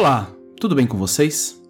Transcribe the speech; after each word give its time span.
Olá, 0.00 0.34
tudo 0.58 0.74
bem 0.74 0.86
com 0.86 0.96
vocês? 0.96 1.62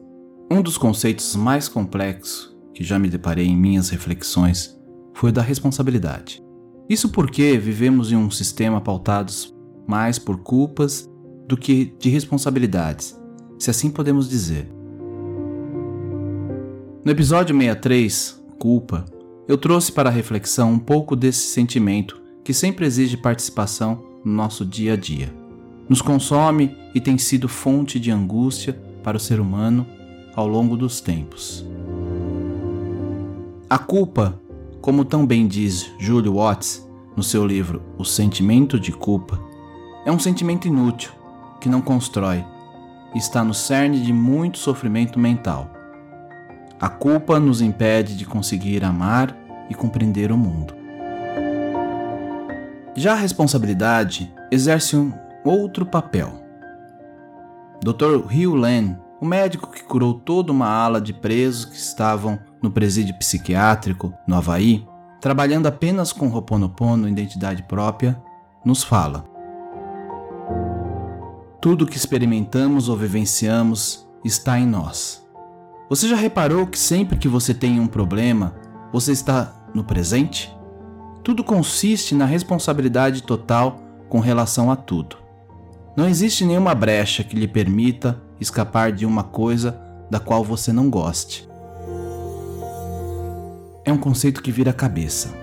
Um 0.48 0.62
dos 0.62 0.78
conceitos 0.78 1.34
mais 1.34 1.66
complexos 1.66 2.56
que 2.72 2.84
já 2.84 2.96
me 2.96 3.08
deparei 3.08 3.44
em 3.44 3.56
minhas 3.56 3.88
reflexões 3.88 4.80
foi 5.12 5.30
o 5.30 5.32
da 5.32 5.42
responsabilidade. 5.42 6.40
Isso 6.88 7.08
porque 7.08 7.58
vivemos 7.58 8.12
em 8.12 8.16
um 8.16 8.30
sistema 8.30 8.80
pautado 8.80 9.32
mais 9.84 10.16
por 10.16 10.44
culpas 10.44 11.10
do 11.48 11.56
que 11.56 11.92
de 11.98 12.08
responsabilidades, 12.08 13.20
se 13.58 13.68
assim 13.68 13.90
podemos 13.90 14.30
dizer. 14.30 14.70
No 17.04 17.10
episódio 17.10 17.52
63, 17.52 18.44
Culpa, 18.60 19.06
eu 19.48 19.58
trouxe 19.58 19.90
para 19.90 20.08
a 20.08 20.12
reflexão 20.12 20.70
um 20.70 20.78
pouco 20.78 21.16
desse 21.16 21.48
sentimento 21.48 22.22
que 22.44 22.54
sempre 22.54 22.86
exige 22.86 23.16
participação 23.16 24.20
no 24.24 24.32
nosso 24.32 24.64
dia 24.64 24.92
a 24.92 24.96
dia 24.96 25.39
nos 25.90 26.00
consome 26.00 26.76
e 26.94 27.00
tem 27.00 27.18
sido 27.18 27.48
fonte 27.48 27.98
de 27.98 28.12
angústia 28.12 28.80
para 29.02 29.16
o 29.16 29.20
ser 29.20 29.40
humano 29.40 29.84
ao 30.36 30.46
longo 30.46 30.76
dos 30.76 31.00
tempos. 31.00 31.66
A 33.68 33.76
culpa, 33.76 34.40
como 34.80 35.04
tão 35.04 35.26
bem 35.26 35.48
diz 35.48 35.90
Julio 35.98 36.34
Watts 36.34 36.88
no 37.16 37.24
seu 37.24 37.44
livro 37.44 37.82
O 37.98 38.04
Sentimento 38.04 38.78
de 38.78 38.92
Culpa, 38.92 39.40
é 40.06 40.12
um 40.12 40.18
sentimento 40.18 40.68
inútil 40.68 41.10
que 41.60 41.68
não 41.68 41.80
constrói 41.80 42.44
e 43.12 43.18
está 43.18 43.42
no 43.42 43.52
cerne 43.52 44.00
de 44.00 44.12
muito 44.12 44.58
sofrimento 44.58 45.18
mental. 45.18 45.72
A 46.80 46.88
culpa 46.88 47.40
nos 47.40 47.60
impede 47.60 48.16
de 48.16 48.24
conseguir 48.24 48.84
amar 48.84 49.36
e 49.68 49.74
compreender 49.74 50.30
o 50.30 50.38
mundo. 50.38 50.72
Já 52.94 53.12
a 53.12 53.16
responsabilidade 53.16 54.32
exerce 54.52 54.96
um 54.96 55.12
outro 55.44 55.86
papel. 55.86 56.32
Dr. 57.82 58.26
Hugh 58.26 58.54
Len, 58.54 58.96
o 59.20 59.24
médico 59.24 59.70
que 59.70 59.82
curou 59.82 60.14
toda 60.14 60.52
uma 60.52 60.68
ala 60.68 61.00
de 61.00 61.12
presos 61.12 61.64
que 61.64 61.76
estavam 61.76 62.38
no 62.62 62.70
presídio 62.70 63.14
psiquiátrico 63.18 64.12
no 64.26 64.36
Havaí, 64.36 64.86
trabalhando 65.20 65.66
apenas 65.66 66.12
com 66.12 66.28
Ho'oponopono 66.28 67.08
identidade 67.08 67.62
própria, 67.62 68.20
nos 68.64 68.82
fala: 68.82 69.24
Tudo 71.60 71.86
que 71.86 71.96
experimentamos 71.96 72.88
ou 72.88 72.96
vivenciamos 72.96 74.06
está 74.24 74.58
em 74.58 74.66
nós. 74.66 75.26
Você 75.88 76.06
já 76.06 76.16
reparou 76.16 76.66
que 76.66 76.78
sempre 76.78 77.18
que 77.18 77.28
você 77.28 77.52
tem 77.52 77.80
um 77.80 77.86
problema, 77.86 78.54
você 78.92 79.12
está 79.12 79.66
no 79.74 79.82
presente? 79.82 80.54
Tudo 81.22 81.42
consiste 81.42 82.14
na 82.14 82.24
responsabilidade 82.24 83.22
total 83.22 83.80
com 84.08 84.20
relação 84.20 84.70
a 84.70 84.76
tudo. 84.76 85.16
Não 85.96 86.08
existe 86.08 86.44
nenhuma 86.44 86.72
brecha 86.72 87.24
que 87.24 87.34
lhe 87.34 87.48
permita 87.48 88.20
escapar 88.40 88.92
de 88.92 89.04
uma 89.04 89.24
coisa 89.24 89.78
da 90.08 90.20
qual 90.20 90.44
você 90.44 90.72
não 90.72 90.88
goste. 90.88 91.48
É 93.84 93.92
um 93.92 93.98
conceito 93.98 94.40
que 94.40 94.52
vira 94.52 94.72
cabeça. 94.72 95.34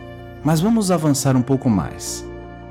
Mas 0.44 0.62
vamos 0.62 0.90
avançar 0.90 1.36
um 1.36 1.42
pouco 1.42 1.70
mais. 1.70 2.26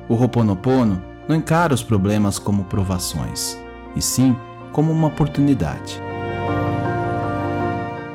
O 0.08 0.14
Ho'oponopono 0.14 1.02
não 1.28 1.36
encara 1.36 1.74
os 1.74 1.82
problemas 1.82 2.38
como 2.38 2.64
provações, 2.64 3.58
e 3.94 4.00
sim 4.00 4.34
como 4.72 4.90
uma 4.90 5.08
oportunidade. 5.08 6.00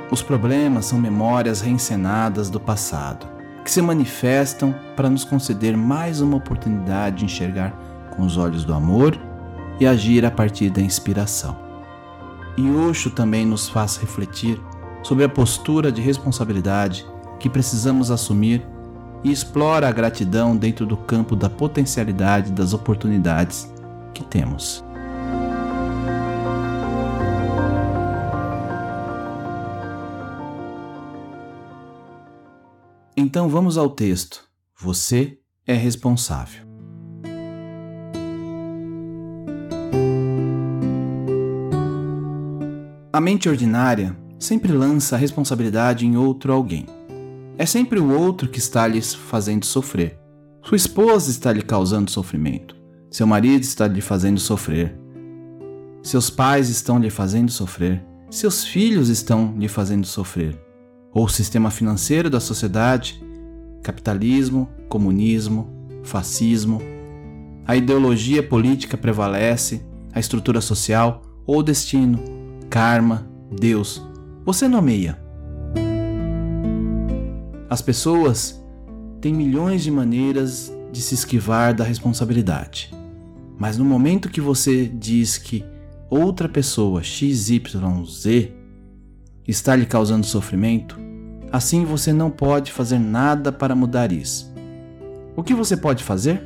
Os 0.09 0.23
problemas 0.23 0.88
são 0.88 0.97
memórias 1.00 1.61
reencenadas 1.61 2.50
do 2.50 2.59
passado, 2.59 3.27
que 3.63 3.69
se 3.69 3.81
manifestam 3.81 4.73
para 4.95 5.09
nos 5.09 5.23
conceder 5.23 5.77
mais 5.77 6.19
uma 6.19 6.38
oportunidade 6.38 7.17
de 7.17 7.25
enxergar 7.25 7.71
com 8.16 8.23
os 8.23 8.38
olhos 8.38 8.66
do 8.66 8.73
amor 8.73 9.19
e 9.81 9.88
agir 9.88 10.24
a 10.24 10.30
partir 10.30 10.69
da 10.69 10.80
inspiração. 10.80 11.58
E 12.56 12.69
Osho 12.69 13.09
também 13.09 13.47
nos 13.47 13.68
faz 13.68 13.97
refletir 13.97 14.62
sobre 15.02 15.24
a 15.24 15.30
postura 15.30 15.92
de 15.92 16.00
responsabilidade 16.00 17.03
que 17.40 17.50
precisamos 17.50 18.12
assumir 18.12 18.64
e 19.24 19.31
explora 19.31 19.90
a 19.90 19.92
gratidão 19.92 20.56
dentro 20.56 20.86
do 20.86 20.96
campo 20.96 21.36
da 21.36 21.50
potencialidade 21.50 22.52
das 22.52 22.75
oportunidades 22.75 23.74
que 24.14 24.24
temos. 24.24 24.84
Então 33.18 33.50
vamos 33.50 33.80
ao 33.80 33.90
texto. 33.90 34.44
Você 34.80 35.40
é 35.66 35.74
responsável. 35.74 36.70
A 43.21 43.23
mente 43.23 43.47
ordinária 43.47 44.17
sempre 44.39 44.71
lança 44.71 45.15
a 45.15 45.19
responsabilidade 45.19 46.07
em 46.07 46.17
outro 46.17 46.51
alguém. 46.51 46.87
É 47.55 47.67
sempre 47.67 47.99
o 47.99 48.11
outro 48.11 48.49
que 48.49 48.57
está 48.57 48.87
lhes 48.87 49.13
fazendo 49.13 49.63
sofrer. 49.63 50.17
Sua 50.63 50.75
esposa 50.75 51.29
está 51.29 51.53
lhe 51.53 51.61
causando 51.61 52.09
sofrimento. 52.09 52.75
Seu 53.11 53.27
marido 53.27 53.61
está 53.61 53.87
lhe 53.87 54.01
fazendo 54.01 54.39
sofrer. 54.39 54.97
Seus 56.01 56.31
pais 56.31 56.67
estão 56.67 56.97
lhe 56.97 57.11
fazendo 57.11 57.51
sofrer. 57.51 58.03
Seus 58.31 58.65
filhos 58.65 59.07
estão 59.07 59.53
lhe 59.55 59.67
fazendo 59.67 60.07
sofrer. 60.07 60.59
Ou 61.13 61.25
o 61.25 61.29
sistema 61.29 61.69
financeiro 61.69 62.27
da 62.27 62.39
sociedade, 62.39 63.23
capitalismo, 63.83 64.67
comunismo, 64.89 65.69
fascismo. 66.01 66.81
A 67.67 67.75
ideologia 67.75 68.41
política 68.41 68.97
prevalece, 68.97 69.85
a 70.11 70.19
estrutura 70.19 70.59
social 70.59 71.21
ou 71.45 71.59
o 71.59 71.63
destino 71.63 72.41
karma, 72.71 73.27
Deus. 73.51 74.01
Você 74.45 74.65
nomeia. 74.65 75.21
As 77.69 77.81
pessoas 77.81 78.65
têm 79.19 79.33
milhões 79.33 79.83
de 79.83 79.91
maneiras 79.91 80.73
de 80.89 81.01
se 81.01 81.13
esquivar 81.13 81.73
da 81.75 81.83
responsabilidade. 81.83 82.89
Mas 83.59 83.77
no 83.77 83.83
momento 83.83 84.29
que 84.29 84.39
você 84.39 84.85
diz 84.85 85.37
que 85.37 85.65
outra 86.09 86.47
pessoa 86.47 87.03
XYZ 87.03 87.59
está 89.45 89.75
lhe 89.75 89.85
causando 89.85 90.25
sofrimento, 90.25 90.97
assim 91.51 91.83
você 91.83 92.13
não 92.13 92.31
pode 92.31 92.71
fazer 92.71 92.99
nada 92.99 93.51
para 93.51 93.75
mudar 93.75 94.13
isso. 94.13 94.49
O 95.35 95.43
que 95.43 95.53
você 95.53 95.75
pode 95.75 96.05
fazer? 96.05 96.41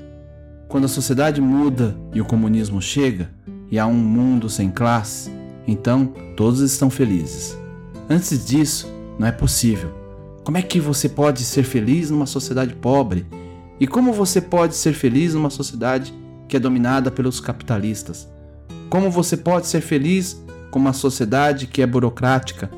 Quando 0.67 0.85
a 0.85 0.89
sociedade 0.89 1.39
muda 1.39 1.95
e 2.15 2.19
o 2.19 2.25
comunismo 2.25 2.81
chega 2.81 3.29
e 3.69 3.77
há 3.77 3.85
um 3.85 3.93
mundo 3.93 4.49
sem 4.49 4.71
classe, 4.71 5.29
então 5.67 6.05
todos 6.35 6.59
estão 6.61 6.89
felizes. 6.89 7.57
Antes 8.09 8.45
disso, 8.45 8.91
não 9.17 9.27
é 9.27 9.31
possível. 9.31 9.91
Como 10.43 10.57
é 10.57 10.61
que 10.61 10.79
você 10.79 11.09
pode 11.09 11.41
ser 11.41 11.63
feliz 11.63 12.11
numa 12.11 12.27
sociedade 12.27 12.75
pobre? 12.75 13.25
E 13.79 13.87
como 13.87 14.13
você 14.13 14.39
pode 14.39 14.75
ser 14.75 14.93
feliz 14.93 15.33
numa 15.33 15.49
sociedade 15.49 16.13
que 16.47 16.55
é 16.55 16.59
dominada 16.59 17.09
pelos 17.09 17.39
capitalistas? 17.39 18.29
Como 18.89 19.09
você 19.09 19.35
pode 19.35 19.67
ser 19.67 19.81
feliz 19.81 20.39
com 20.69 20.77
uma 20.77 20.93
sociedade 20.93 21.65
que 21.65 21.81
é 21.81 21.87
burocrática? 21.87 22.69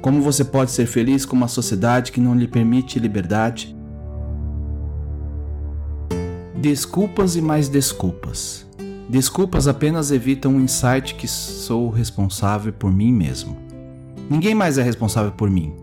Como 0.00 0.22
você 0.22 0.44
pode 0.44 0.70
ser 0.70 0.86
feliz 0.86 1.24
com 1.26 1.36
uma 1.36 1.48
sociedade 1.48 2.10
que 2.10 2.20
não 2.20 2.34
lhe 2.34 2.48
permite 2.48 2.98
liberdade? 2.98 3.76
Desculpas 6.56 7.36
e 7.36 7.40
mais 7.42 7.68
desculpas. 7.68 8.66
Desculpas 9.12 9.68
apenas 9.68 10.10
evitam 10.10 10.54
um 10.54 10.60
insight 10.62 11.14
que 11.16 11.28
sou 11.28 11.90
responsável 11.90 12.72
por 12.72 12.90
mim 12.90 13.12
mesmo. 13.12 13.58
Ninguém 14.30 14.54
mais 14.54 14.78
é 14.78 14.82
responsável 14.82 15.30
por 15.32 15.50
mim. 15.50 15.74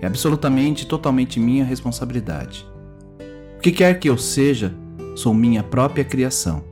É 0.00 0.06
absolutamente 0.06 0.86
totalmente 0.86 1.40
minha 1.40 1.64
responsabilidade. 1.64 2.64
O 3.56 3.60
que 3.60 3.72
quer 3.72 3.98
que 3.98 4.08
eu 4.08 4.16
seja, 4.16 4.72
sou 5.16 5.34
minha 5.34 5.60
própria 5.60 6.04
criação. 6.04 6.62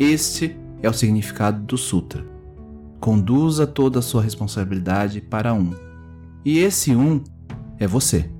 Este 0.00 0.56
é 0.82 0.88
o 0.88 0.94
significado 0.94 1.60
do 1.62 1.76
Sutra. 1.76 2.24
Conduza 2.98 3.66
toda 3.66 3.98
a 3.98 4.02
sua 4.02 4.22
responsabilidade 4.22 5.20
para 5.20 5.52
um. 5.52 5.74
E 6.42 6.58
esse 6.58 6.96
um 6.96 7.22
é 7.78 7.86
você. 7.86 8.30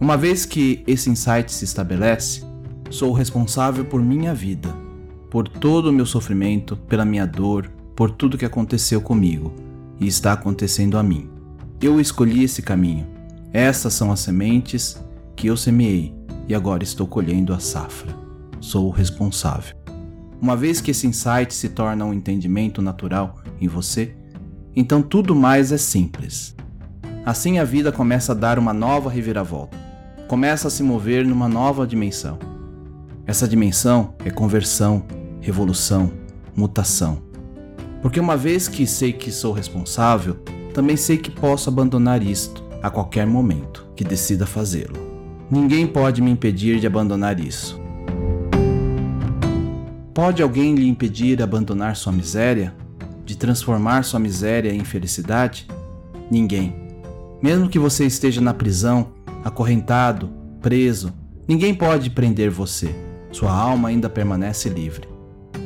Uma 0.00 0.16
vez 0.16 0.46
que 0.46 0.82
esse 0.86 1.10
insight 1.10 1.52
se 1.52 1.66
estabelece, 1.66 2.50
Sou 2.92 3.14
responsável 3.14 3.86
por 3.86 4.02
minha 4.02 4.34
vida, 4.34 4.68
por 5.32 5.48
todo 5.48 5.86
o 5.86 5.92
meu 5.94 6.04
sofrimento, 6.04 6.76
pela 6.76 7.06
minha 7.06 7.26
dor, 7.26 7.72
por 7.96 8.10
tudo 8.10 8.36
que 8.36 8.44
aconteceu 8.44 9.00
comigo 9.00 9.50
e 9.98 10.06
está 10.06 10.34
acontecendo 10.34 10.98
a 10.98 11.02
mim. 11.02 11.30
Eu 11.80 11.98
escolhi 11.98 12.44
esse 12.44 12.60
caminho. 12.60 13.06
Essas 13.50 13.94
são 13.94 14.12
as 14.12 14.20
sementes 14.20 15.02
que 15.34 15.46
eu 15.46 15.56
semeei 15.56 16.14
e 16.46 16.54
agora 16.54 16.84
estou 16.84 17.06
colhendo 17.06 17.54
a 17.54 17.58
safra. 17.58 18.14
Sou 18.60 18.88
o 18.88 18.90
responsável. 18.90 19.74
Uma 20.38 20.54
vez 20.54 20.82
que 20.82 20.90
esse 20.90 21.06
insight 21.06 21.54
se 21.54 21.70
torna 21.70 22.04
um 22.04 22.12
entendimento 22.12 22.82
natural 22.82 23.38
em 23.58 23.66
você, 23.66 24.14
então 24.76 25.00
tudo 25.00 25.34
mais 25.34 25.72
é 25.72 25.78
simples. 25.78 26.54
Assim 27.24 27.58
a 27.58 27.64
vida 27.64 27.90
começa 27.90 28.32
a 28.32 28.34
dar 28.34 28.58
uma 28.58 28.74
nova 28.74 29.08
reviravolta, 29.08 29.78
começa 30.28 30.68
a 30.68 30.70
se 30.70 30.82
mover 30.82 31.24
numa 31.24 31.48
nova 31.48 31.86
dimensão. 31.86 32.38
Essa 33.26 33.48
dimensão 33.48 34.14
é 34.22 34.30
conversão, 34.30 35.06
revolução, 35.42 36.10
mutação. 36.56 37.20
Porque 38.00 38.18
uma 38.18 38.36
vez 38.36 38.68
que 38.68 38.86
sei 38.86 39.12
que 39.12 39.30
sou 39.30 39.52
responsável, 39.52 40.36
também 40.72 40.96
sei 40.96 41.18
que 41.18 41.30
posso 41.30 41.68
abandonar 41.68 42.22
isto 42.22 42.64
a 42.82 42.88
qualquer 42.88 43.26
momento 43.26 43.86
que 43.94 44.02
decida 44.02 44.46
fazê-lo. 44.46 44.96
Ninguém 45.50 45.86
pode 45.86 46.22
me 46.22 46.30
impedir 46.30 46.80
de 46.80 46.86
abandonar 46.86 47.38
isso. 47.38 47.80
Pode 50.14 50.42
alguém 50.42 50.74
lhe 50.74 50.88
impedir 50.88 51.36
de 51.36 51.42
abandonar 51.42 51.96
sua 51.96 52.12
miséria? 52.12 52.74
De 53.24 53.36
transformar 53.36 54.02
sua 54.02 54.18
miséria 54.18 54.72
em 54.72 54.84
felicidade? 54.84 55.66
Ninguém. 56.30 56.74
Mesmo 57.42 57.68
que 57.68 57.78
você 57.78 58.06
esteja 58.06 58.40
na 58.40 58.54
prisão, 58.54 59.08
acorrentado, 59.44 60.30
preso, 60.60 61.12
ninguém 61.46 61.74
pode 61.74 62.10
prender 62.10 62.50
você. 62.50 62.94
Sua 63.30 63.52
alma 63.52 63.88
ainda 63.88 64.08
permanece 64.08 64.68
livre. 64.68 65.11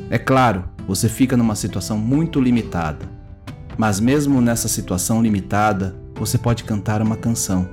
É 0.09 0.17
claro, 0.17 0.63
você 0.87 1.09
fica 1.09 1.35
numa 1.35 1.55
situação 1.55 1.97
muito 1.97 2.39
limitada. 2.39 3.05
Mas 3.77 3.99
mesmo 3.99 4.41
nessa 4.41 4.67
situação 4.67 5.21
limitada, 5.21 5.95
você 6.15 6.37
pode 6.37 6.63
cantar 6.63 7.01
uma 7.01 7.17
canção. 7.17 7.67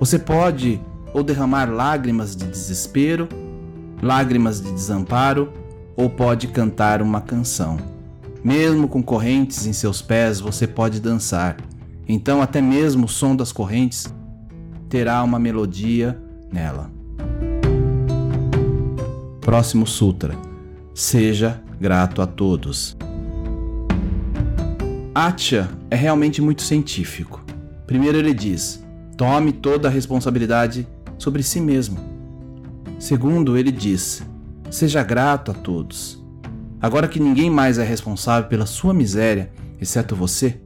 Você 0.00 0.18
pode 0.18 0.80
ou 1.12 1.22
derramar 1.22 1.66
lágrimas 1.66 2.34
de 2.34 2.46
desespero, 2.46 3.28
lágrimas 4.02 4.60
de 4.60 4.72
desamparo 4.72 5.52
ou 5.96 6.10
pode 6.10 6.48
cantar 6.48 7.00
uma 7.00 7.20
canção. 7.20 7.78
Mesmo 8.42 8.88
com 8.88 9.02
correntes 9.02 9.66
em 9.66 9.72
seus 9.72 10.02
pés, 10.02 10.40
você 10.40 10.66
pode 10.66 11.00
dançar. 11.00 11.56
Então, 12.08 12.42
até 12.42 12.60
mesmo 12.60 13.06
o 13.06 13.08
som 13.08 13.36
das 13.36 13.52
correntes 13.52 14.12
terá 14.88 15.22
uma 15.22 15.38
melodia 15.38 16.20
nela. 16.52 16.90
Próximo 19.40 19.86
Sutra. 19.86 20.34
Seja 20.92 21.62
grato 21.80 22.22
a 22.22 22.26
todos. 22.26 22.96
Atya 25.14 25.68
é 25.90 25.96
realmente 25.96 26.42
muito 26.42 26.62
científico. 26.62 27.44
Primeiro, 27.86 28.18
ele 28.18 28.34
diz: 28.34 28.84
tome 29.16 29.52
toda 29.52 29.88
a 29.88 29.90
responsabilidade 29.90 30.86
sobre 31.18 31.42
si 31.42 31.60
mesmo. 31.60 31.98
Segundo, 32.98 33.56
ele 33.56 33.70
diz: 33.70 34.22
Seja 34.70 35.02
grato 35.02 35.50
a 35.50 35.54
todos. 35.54 36.22
Agora 36.80 37.08
que 37.08 37.20
ninguém 37.20 37.48
mais 37.50 37.78
é 37.78 37.84
responsável 37.84 38.48
pela 38.48 38.66
sua 38.66 38.92
miséria, 38.92 39.50
exceto 39.80 40.14
você, 40.14 40.60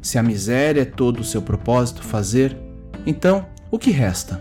se 0.00 0.18
a 0.18 0.22
miséria 0.22 0.82
é 0.82 0.84
todo 0.84 1.20
o 1.20 1.24
seu 1.24 1.42
propósito 1.42 2.02
fazer, 2.02 2.56
então 3.04 3.44
o 3.70 3.78
que 3.78 3.90
resta? 3.90 4.40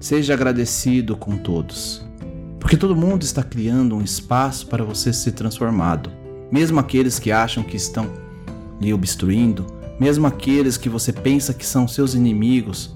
Seja 0.00 0.34
agradecido 0.34 1.16
com 1.16 1.36
todos, 1.36 2.06
porque 2.68 2.76
todo 2.76 2.94
mundo 2.94 3.22
está 3.22 3.42
criando 3.42 3.96
um 3.96 4.02
espaço 4.02 4.66
para 4.66 4.84
você 4.84 5.10
ser 5.10 5.32
transformado, 5.32 6.12
mesmo 6.52 6.78
aqueles 6.78 7.18
que 7.18 7.32
acham 7.32 7.64
que 7.64 7.78
estão 7.78 8.10
lhe 8.78 8.92
obstruindo, 8.92 9.64
mesmo 9.98 10.26
aqueles 10.26 10.76
que 10.76 10.90
você 10.90 11.10
pensa 11.10 11.54
que 11.54 11.64
são 11.64 11.88
seus 11.88 12.12
inimigos, 12.12 12.92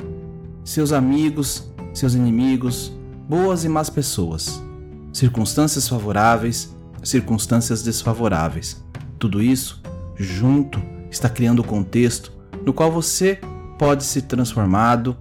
seus 0.62 0.92
amigos, 0.92 1.72
seus 1.94 2.12
inimigos, 2.12 2.92
boas 3.26 3.64
e 3.64 3.68
más 3.70 3.88
pessoas, 3.88 4.62
circunstâncias 5.10 5.88
favoráveis, 5.88 6.76
circunstâncias 7.02 7.82
desfavoráveis. 7.82 8.84
Tudo 9.18 9.42
isso 9.42 9.80
junto 10.18 10.82
está 11.10 11.30
criando 11.30 11.60
o 11.60 11.66
contexto 11.66 12.30
no 12.62 12.74
qual 12.74 12.92
você 12.92 13.40
pode 13.78 14.04
se 14.04 14.20
transformado 14.20 15.16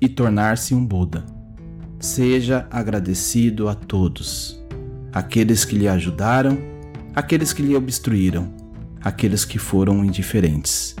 e 0.00 0.08
tornar-se 0.08 0.74
um 0.74 0.84
Buda. 0.84 1.37
Seja 2.00 2.68
agradecido 2.70 3.68
a 3.68 3.74
todos, 3.74 4.62
aqueles 5.12 5.64
que 5.64 5.76
lhe 5.76 5.88
ajudaram, 5.88 6.56
aqueles 7.12 7.52
que 7.52 7.60
lhe 7.60 7.74
obstruíram, 7.74 8.54
aqueles 9.02 9.44
que 9.44 9.58
foram 9.58 10.04
indiferentes. 10.04 10.94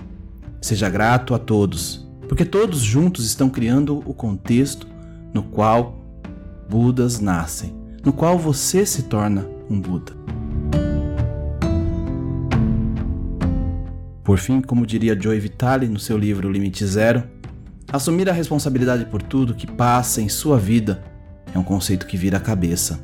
Seja 0.60 0.90
grato 0.90 1.36
a 1.36 1.38
todos, 1.38 2.04
porque 2.28 2.44
todos 2.44 2.80
juntos 2.80 3.24
estão 3.26 3.48
criando 3.48 4.02
o 4.04 4.12
contexto 4.12 4.88
no 5.32 5.44
qual 5.44 6.04
Budas 6.68 7.20
nascem, 7.20 7.72
no 8.04 8.12
qual 8.12 8.36
você 8.36 8.84
se 8.84 9.04
torna 9.04 9.46
um 9.70 9.80
Buda. 9.80 10.12
Por 14.24 14.38
fim, 14.38 14.60
como 14.60 14.84
diria 14.84 15.18
Joe 15.18 15.38
Vitale 15.38 15.86
no 15.86 16.00
seu 16.00 16.18
livro 16.18 16.50
Limite 16.50 16.84
Zero, 16.84 17.22
assumir 17.92 18.28
a 18.28 18.32
responsabilidade 18.32 19.04
por 19.06 19.22
tudo 19.22 19.54
que 19.54 19.66
passa 19.66 20.20
em 20.20 20.28
sua 20.28 20.58
vida 20.58 21.02
é 21.54 21.58
um 21.58 21.64
conceito 21.64 22.06
que 22.06 22.16
vira 22.16 22.36
a 22.36 22.40
cabeça. 22.40 22.98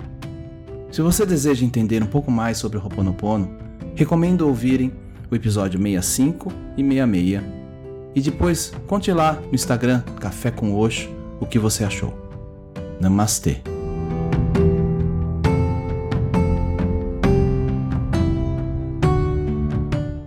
Se 0.91 1.03
você 1.03 1.27
deseja 1.27 1.65
entender 1.65 2.03
um 2.03 2.07
pouco 2.07 2.31
mais 2.31 2.59
sobre 2.59 2.79
o 2.79 2.81
Ho'oponopono, 2.81 3.57
recomendo 3.95 4.47
ouvirem 4.47 4.93
o 5.31 5.35
episódio 5.35 5.81
65 5.81 6.53
e 6.77 6.83
66 6.83 7.43
e 8.15 8.21
depois 8.21 8.73
conte 8.87 9.11
lá 9.13 9.41
no 9.49 9.55
Instagram 9.55 10.03
Café 10.21 10.51
com 10.51 10.75
Oxo 10.75 11.09
o 11.41 11.47
que 11.47 11.59
você 11.59 11.85
achou. 11.85 12.15
Namastê. 13.01 13.74